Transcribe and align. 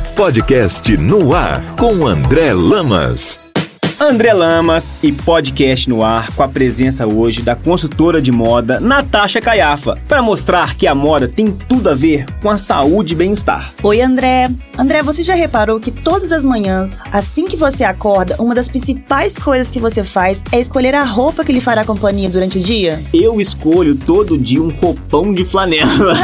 Podcast 0.00 0.96
no 0.96 1.34
ar 1.34 1.62
com 1.76 2.06
André 2.06 2.52
Lamas. 2.52 3.45
André 3.98 4.34
Lamas 4.34 4.94
e 5.02 5.10
podcast 5.10 5.88
no 5.88 6.04
ar 6.04 6.30
com 6.32 6.42
a 6.42 6.48
presença 6.48 7.06
hoje 7.06 7.40
da 7.40 7.56
consultora 7.56 8.20
de 8.20 8.30
moda 8.30 8.78
Natasha 8.78 9.40
Caiafa, 9.40 9.98
para 10.06 10.20
mostrar 10.20 10.76
que 10.76 10.86
a 10.86 10.94
moda 10.94 11.26
tem 11.26 11.50
tudo 11.50 11.88
a 11.88 11.94
ver 11.94 12.26
com 12.42 12.50
a 12.50 12.58
saúde 12.58 13.14
e 13.14 13.16
bem-estar. 13.16 13.72
Oi, 13.82 14.02
André. 14.02 14.50
André, 14.76 15.02
você 15.02 15.22
já 15.22 15.34
reparou 15.34 15.80
que 15.80 15.90
todas 15.90 16.30
as 16.30 16.44
manhãs, 16.44 16.94
assim 17.10 17.46
que 17.46 17.56
você 17.56 17.84
acorda, 17.84 18.36
uma 18.38 18.54
das 18.54 18.68
principais 18.68 19.38
coisas 19.38 19.70
que 19.70 19.80
você 19.80 20.04
faz 20.04 20.44
é 20.52 20.60
escolher 20.60 20.94
a 20.94 21.02
roupa 21.02 21.42
que 21.42 21.52
lhe 21.52 21.60
fará 21.60 21.82
companhia 21.82 22.28
durante 22.28 22.58
o 22.58 22.60
dia? 22.60 23.02
Eu 23.14 23.40
escolho 23.40 23.94
todo 23.94 24.36
dia 24.36 24.62
um 24.62 24.68
roupão 24.68 25.32
de 25.32 25.42
flanela. 25.42 26.14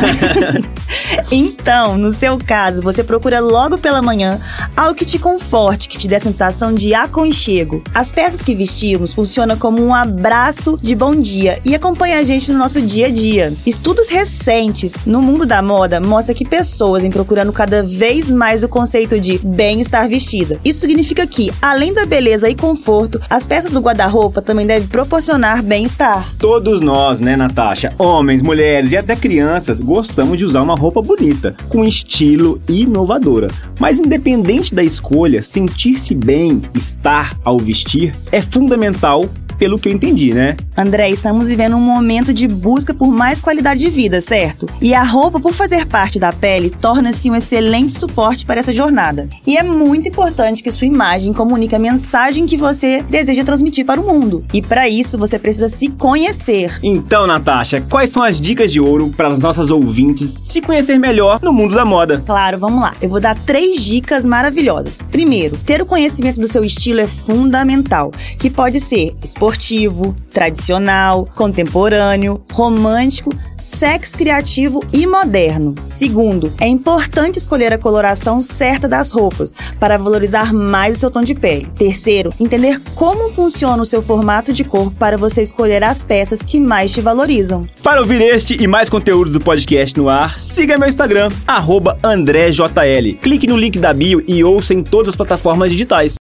então, 1.33 1.97
no 1.97 2.13
seu 2.13 2.37
caso, 2.37 2.83
você 2.83 3.03
procura 3.03 3.41
logo 3.41 3.79
pela 3.79 4.03
manhã 4.03 4.39
algo 4.77 4.95
que 4.95 5.07
te 5.07 5.19
conforte, 5.19 5.89
que 5.89 5.97
te 5.97 6.07
dê 6.07 6.17
a 6.17 6.21
sensação 6.21 6.75
de 6.75 6.93
aconchego 6.93 7.62
as 7.95 8.13
peças 8.13 8.43
que 8.43 8.55
vestimos 8.55 9.13
funcionam 9.13 9.57
como 9.57 9.83
um 9.83 9.95
abraço 9.95 10.79
de 10.81 10.95
bom 10.95 11.15
dia 11.15 11.61
e 11.65 11.75
acompanham 11.75 12.19
a 12.19 12.23
gente 12.23 12.51
no 12.51 12.59
nosso 12.59 12.81
dia 12.81 13.07
a 13.07 13.11
dia. 13.11 13.53
Estudos 13.67 14.09
recentes 14.09 14.97
no 15.07 15.23
mundo 15.23 15.47
da 15.47 15.63
moda 15.63 16.01
mostram 16.01 16.35
que 16.35 16.45
pessoas 16.45 17.03
vêm 17.03 17.11
procurando 17.11 17.53
cada 17.53 17.83
vez 17.83 18.31
mais 18.31 18.63
o 18.63 18.69
conceito 18.69 19.19
de 19.19 19.39
bem-estar 19.39 20.09
vestida. 20.09 20.59
Isso 20.65 20.81
significa 20.81 21.27
que, 21.27 21.53
além 21.61 21.93
da 21.93 22.07
beleza 22.07 22.49
e 22.49 22.55
conforto, 22.55 23.21
as 23.29 23.47
peças 23.47 23.73
do 23.73 23.81
guarda-roupa 23.81 24.43
também 24.43 24.67
devem 24.67 24.89
proporcionar 24.89 25.63
bem-estar. 25.63 26.35
Todos 26.39 26.81
nós, 26.81 27.21
né, 27.21 27.37
Natasha? 27.37 27.95
Homens, 27.99 28.43
mulheres 28.43 28.93
e 28.93 28.97
até 28.97 29.15
crianças 29.17 29.81
gostamos 29.81 30.39
de 30.39 30.45
usar 30.45 30.63
uma 30.63 30.75
roupa 30.75 31.03
bonita, 31.03 31.55
com 31.69 31.85
estilo 31.85 32.61
e 32.69 32.83
inovadora. 32.83 33.49
Mas 33.79 33.99
independente 33.99 34.75
da 34.75 34.83
escolha, 34.83 35.43
sentir-se 35.43 36.15
bem, 36.15 36.63
estar 36.75 37.37
ao 37.53 37.59
vestir 37.59 38.15
é 38.33 38.41
fundamental 38.41 39.29
pelo 39.63 39.79
que 39.79 39.89
eu 39.89 39.93
entendi, 39.93 40.35
né? 40.35 40.57
André, 40.77 41.09
estamos 41.11 41.49
vivendo 41.49 41.77
um 41.77 41.81
momento 41.81 42.35
de 42.35 42.49
busca 42.49 42.93
por 42.93 43.13
mais 43.13 43.41
qualidade 43.41 43.79
de 43.79 43.89
vida, 43.89 44.21
certo? 44.21 44.67
E 44.81 44.93
a 44.93 45.05
roupa, 45.05 45.39
por 45.39 45.55
fazer 45.55 45.87
parte 45.87 46.19
da 46.19 46.33
pele, 46.33 46.69
torna-se 46.69 47.31
um 47.31 47.37
excelente 47.37 47.93
suporte 47.93 48.45
para 48.45 48.59
essa 48.59 48.73
jornada. 48.73 49.29
E 49.47 49.57
é 49.57 49.63
muito 49.63 50.09
importante 50.09 50.65
que 50.65 50.71
sua 50.73 50.89
imagem 50.89 51.33
comunique 51.33 51.77
a 51.77 51.79
mensagem 51.79 52.45
que 52.45 52.57
você 52.57 53.05
deseja 53.09 53.45
transmitir 53.45 53.87
para 53.87 54.01
o 54.01 54.05
mundo. 54.05 54.43
E 54.53 54.61
para 54.61 54.89
isso, 54.89 55.17
você 55.17 55.39
precisa 55.39 55.69
se 55.69 55.91
conhecer. 55.91 56.81
Então, 56.83 57.25
Natasha, 57.25 57.81
quais 57.89 58.11
são 58.11 58.25
as 58.25 58.41
dicas 58.41 58.73
de 58.73 58.81
ouro 58.81 59.15
para 59.17 59.29
as 59.29 59.39
nossas 59.39 59.71
ouvintes 59.71 60.43
se 60.45 60.61
conhecer 60.61 60.99
melhor 60.99 61.39
no 61.41 61.53
mundo 61.53 61.77
da 61.77 61.85
moda? 61.85 62.21
Claro, 62.27 62.59
vamos 62.59 62.83
lá. 62.83 62.95
Eu 63.01 63.09
vou 63.09 63.21
dar 63.21 63.39
três 63.39 63.85
dicas 63.85 64.27
maravilhosas. 64.27 64.99
Primeiro, 65.13 65.57
ter 65.59 65.81
o 65.81 65.87
conhecimento 65.87 66.41
do 66.41 66.49
seu 66.49 66.65
estilo 66.65 66.99
é 66.99 67.07
fundamental, 67.07 68.11
que 68.41 68.51
pode 68.51 68.81
ser 68.81 69.15
esportivo 69.23 69.52
esportivo, 69.53 70.17
tradicional, 70.33 71.29
contemporâneo, 71.35 72.43
romântico, 72.51 73.31
sexo 73.59 74.17
criativo 74.17 74.83
e 74.93 75.07
moderno. 75.07 75.75
Segundo, 75.87 76.53
é 76.61 76.67
importante 76.67 77.39
escolher 77.39 77.73
a 77.73 77.79
coloração 77.79 78.41
certa 78.41 78.89
das 78.89 79.13
roupas 79.13 79.55
para 79.79 79.97
valorizar 79.97 80.53
mais 80.53 80.97
o 80.97 81.01
seu 81.01 81.11
tom 81.11 81.23
de 81.23 81.35
pele. 81.35 81.69
Terceiro, 81.77 82.33
entender 82.41 82.81
como 82.95 83.31
funciona 83.31 83.83
o 83.83 83.87
seu 83.87 84.03
formato 84.03 84.53
de 84.53 84.65
corpo 84.65 84.93
para 84.99 85.17
você 85.17 85.43
escolher 85.43 85.85
as 85.85 86.03
peças 86.03 86.43
que 86.43 86.59
mais 86.59 86.93
te 86.93 87.01
valorizam. 87.01 87.67
Para 87.83 88.01
ouvir 88.01 88.21
este 88.21 88.61
e 88.61 88.67
mais 88.67 88.89
conteúdos 88.89 89.35
do 89.35 89.41
podcast 89.41 89.97
no 89.97 90.09
ar, 90.09 90.41
siga 90.41 90.79
meu 90.79 90.89
Instagram, 90.89 91.31
AndréJL. 92.03 93.19
Clique 93.21 93.47
no 93.47 93.57
link 93.57 93.79
da 93.79 93.93
bio 93.93 94.25
e 94.27 94.43
ouça 94.43 94.73
em 94.75 94.83
todas 94.83 95.11
as 95.11 95.17
plataformas 95.17 95.71
digitais. 95.71 96.11